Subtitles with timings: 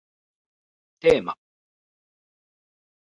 [0.99, 1.37] テーマ